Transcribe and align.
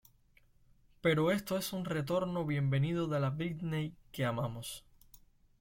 Pero 1.03 1.29
esto 1.31 1.55
es 1.59 1.73
un 1.73 1.85
retorno 1.85 2.43
bienvenido 2.43 3.05
de 3.05 3.19
la 3.19 3.29
Britney 3.29 3.93
que 4.11 4.25
amamos. 4.25 4.83